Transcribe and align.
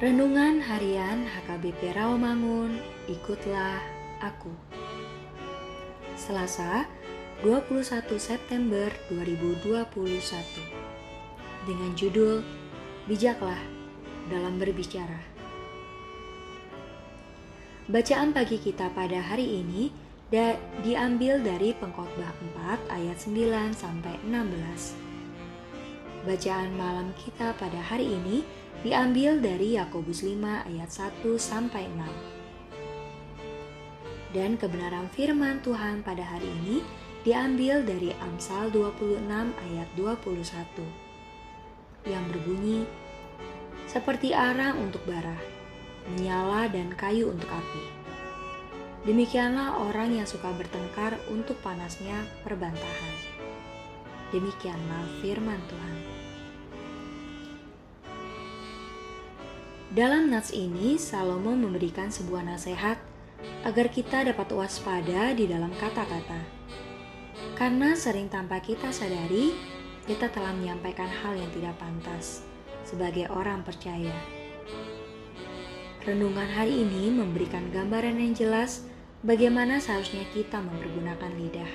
Renungan 0.00 0.64
Harian 0.64 1.28
HKBP 1.28 1.92
Rawamangun, 1.92 2.80
ikutlah 3.04 3.84
aku. 4.24 4.48
Selasa, 6.16 6.88
21 7.44 8.08
September 8.16 8.88
2021. 9.12 9.92
Dengan 11.68 11.92
judul 11.92 12.40
Bijaklah 13.04 13.60
dalam 14.32 14.56
berbicara. 14.56 15.20
Bacaan 17.84 18.32
pagi 18.32 18.56
kita 18.56 18.88
pada 18.96 19.20
hari 19.20 19.60
ini 19.60 19.92
da 20.32 20.56
diambil 20.80 21.44
dari 21.44 21.76
Pengkhotbah 21.76 22.32
4 22.88 22.88
ayat 22.88 23.20
9 23.20 23.76
sampai 23.76 24.16
16. 24.24 24.96
Bacaan 26.24 26.72
malam 26.80 27.12
kita 27.20 27.52
pada 27.60 27.84
hari 27.84 28.16
ini 28.16 28.48
diambil 28.80 29.44
dari 29.44 29.76
Yakobus 29.76 30.24
5 30.24 30.40
ayat 30.64 30.88
1 30.88 31.20
sampai 31.36 31.84
6. 31.92 34.32
Dan 34.32 34.56
kebenaran 34.56 35.04
firman 35.12 35.60
Tuhan 35.60 36.00
pada 36.00 36.24
hari 36.24 36.48
ini 36.64 36.80
diambil 37.20 37.84
dari 37.84 38.16
Amsal 38.24 38.72
26 38.72 39.20
ayat 39.52 39.84
21 39.98 42.08
yang 42.08 42.24
berbunyi 42.32 42.88
seperti 43.84 44.32
arang 44.32 44.80
untuk 44.80 45.04
bara, 45.04 45.36
menyala 46.14 46.70
dan 46.72 46.88
kayu 46.96 47.28
untuk 47.28 47.52
api. 47.52 47.84
Demikianlah 49.04 49.76
orang 49.82 50.16
yang 50.16 50.24
suka 50.24 50.48
bertengkar 50.56 51.20
untuk 51.28 51.60
panasnya 51.60 52.24
perbantahan. 52.46 53.14
Demikianlah 54.30 55.04
firman 55.20 55.58
Tuhan. 55.68 55.96
Dalam 59.90 60.30
nats 60.30 60.54
ini, 60.54 60.94
Salomo 61.02 61.50
memberikan 61.50 62.14
sebuah 62.14 62.46
nasihat 62.46 62.94
agar 63.66 63.90
kita 63.90 64.22
dapat 64.22 64.46
waspada 64.54 65.34
di 65.34 65.50
dalam 65.50 65.74
kata-kata. 65.74 66.46
Karena 67.58 67.98
sering 67.98 68.30
tanpa 68.30 68.62
kita 68.62 68.94
sadari, 68.94 69.50
kita 70.06 70.30
telah 70.30 70.54
menyampaikan 70.54 71.10
hal 71.10 71.34
yang 71.34 71.50
tidak 71.50 71.74
pantas 71.82 72.46
sebagai 72.86 73.26
orang 73.34 73.66
percaya. 73.66 74.14
Renungan 76.06 76.46
hari 76.54 76.86
ini 76.86 77.10
memberikan 77.10 77.66
gambaran 77.74 78.14
yang 78.14 78.30
jelas 78.30 78.86
bagaimana 79.26 79.82
seharusnya 79.82 80.22
kita 80.30 80.62
mempergunakan 80.62 81.34
lidah. 81.34 81.72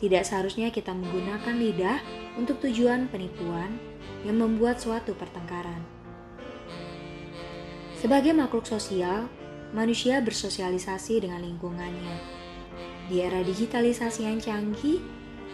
Tidak 0.00 0.24
seharusnya 0.24 0.72
kita 0.72 0.96
menggunakan 0.96 1.52
lidah 1.52 2.00
untuk 2.40 2.64
tujuan 2.64 3.12
penipuan 3.12 3.76
yang 4.24 4.40
membuat 4.40 4.80
suatu 4.80 5.12
pertengkaran 5.12 5.96
sebagai 7.96 8.36
makhluk 8.36 8.68
sosial, 8.68 9.28
manusia 9.72 10.20
bersosialisasi 10.20 11.24
dengan 11.24 11.40
lingkungannya. 11.40 12.16
Di 13.08 13.22
era 13.24 13.40
digitalisasi 13.40 14.28
yang 14.28 14.38
canggih, 14.42 15.00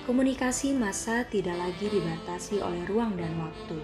komunikasi 0.09 0.75
massa 0.75 1.23
tidak 1.31 1.55
lagi 1.55 1.87
dibatasi 1.87 2.59
oleh 2.59 2.83
ruang 2.91 3.15
dan 3.15 3.31
waktu. 3.39 3.79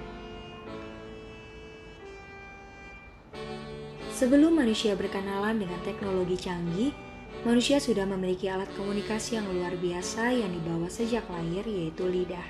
Sebelum 4.18 4.58
manusia 4.58 4.98
berkenalan 4.98 5.62
dengan 5.62 5.78
teknologi 5.86 6.34
canggih, 6.34 6.90
manusia 7.46 7.78
sudah 7.78 8.02
memiliki 8.02 8.50
alat 8.50 8.66
komunikasi 8.74 9.38
yang 9.38 9.46
luar 9.46 9.78
biasa 9.78 10.34
yang 10.34 10.50
dibawa 10.50 10.90
sejak 10.90 11.22
lahir, 11.30 11.62
yaitu 11.62 12.02
lidah. 12.10 12.42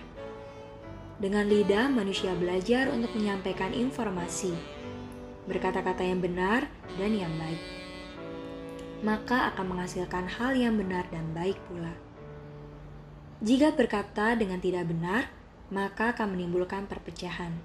Dengan 1.20 1.44
lidah, 1.44 1.92
manusia 1.92 2.32
belajar 2.32 2.88
untuk 2.88 3.12
menyampaikan 3.12 3.76
informasi, 3.76 4.56
berkata-kata 5.48 6.04
yang 6.04 6.20
benar 6.20 6.68
dan 7.00 7.16
yang 7.16 7.32
baik, 7.40 7.62
maka 9.00 9.48
akan 9.56 9.72
menghasilkan 9.72 10.28
hal 10.28 10.52
yang 10.52 10.76
benar 10.76 11.08
dan 11.08 11.24
baik 11.32 11.56
pula. 11.66 11.96
Jika 13.40 13.72
berkata 13.72 14.36
dengan 14.36 14.60
tidak 14.60 14.90
benar, 14.92 15.32
maka 15.72 16.12
akan 16.12 16.36
menimbulkan 16.36 16.84
perpecahan. 16.84 17.56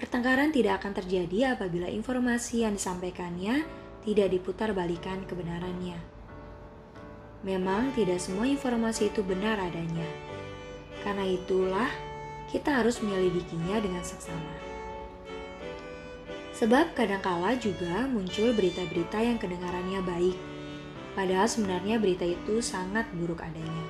Pertengkaran 0.00 0.50
tidak 0.50 0.82
akan 0.82 0.98
terjadi 0.98 1.54
apabila 1.54 1.86
informasi 1.86 2.66
yang 2.66 2.74
disampaikannya 2.74 3.62
tidak 4.02 4.34
diputar 4.34 4.74
balikan 4.74 5.22
kebenarannya. 5.28 5.94
Memang 7.42 7.90
tidak 7.94 8.22
semua 8.22 8.46
informasi 8.46 9.10
itu 9.10 9.22
benar 9.26 9.58
adanya. 9.58 10.06
Karena 11.02 11.26
itulah 11.26 11.90
kita 12.50 12.82
harus 12.82 13.02
menyelidikinya 13.02 13.82
dengan 13.82 14.02
seksama. 14.06 14.71
Sebab 16.62 16.94
kadangkala 16.94 17.58
juga 17.58 18.06
muncul 18.06 18.54
berita-berita 18.54 19.18
yang 19.18 19.34
kedengarannya 19.34 19.98
baik, 20.06 20.38
padahal 21.18 21.50
sebenarnya 21.50 21.98
berita 21.98 22.22
itu 22.22 22.62
sangat 22.62 23.02
buruk 23.18 23.42
adanya. 23.42 23.86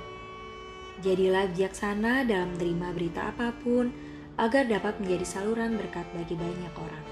Jadilah 1.05 1.53
bijaksana 1.53 2.25
dalam 2.25 2.57
menerima 2.57 2.89
berita 2.97 3.29
apa 3.29 3.53
pun 3.61 3.93
agar 4.41 4.65
dapat 4.73 4.97
menjadi 5.05 5.21
saluran 5.29 5.77
berkat 5.77 6.09
bagi 6.17 6.33
banyak 6.33 6.73
orang. 6.73 7.05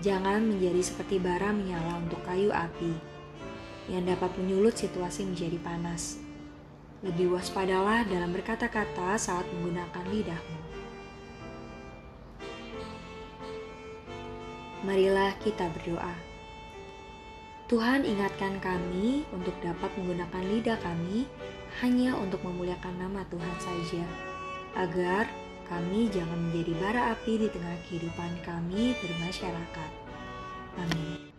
Jangan 0.00 0.40
menjadi 0.48 0.80
seperti 0.88 1.20
bara 1.20 1.52
menyala 1.52 2.00
untuk 2.00 2.24
kayu 2.24 2.48
api 2.48 2.96
yang 3.92 4.08
dapat 4.08 4.32
menyulut 4.40 4.72
situasi 4.72 5.28
menjadi 5.28 5.60
panas. 5.60 6.16
Lebih 7.04 7.36
waspadalah 7.36 8.08
dalam 8.08 8.32
berkata-kata 8.32 9.20
saat 9.20 9.44
menggunakan 9.52 10.04
lidahmu. 10.08 10.79
Marilah 14.90 15.30
kita 15.38 15.70
berdoa. 15.70 16.10
Tuhan 17.70 18.02
ingatkan 18.02 18.58
kami 18.58 19.22
untuk 19.30 19.54
dapat 19.62 19.86
menggunakan 19.94 20.42
lidah 20.50 20.74
kami 20.82 21.30
hanya 21.78 22.18
untuk 22.18 22.42
memuliakan 22.42 22.98
nama 22.98 23.22
Tuhan 23.30 23.56
saja, 23.62 24.02
agar 24.74 25.30
kami 25.70 26.10
jangan 26.10 26.50
menjadi 26.50 26.74
bara 26.82 27.14
api 27.14 27.38
di 27.38 27.46
tengah 27.54 27.78
kehidupan 27.86 28.42
kami 28.42 28.98
bermasyarakat. 28.98 29.90
Amin. 30.82 31.29